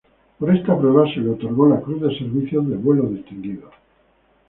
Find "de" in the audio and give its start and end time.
2.01-2.09, 2.67-2.75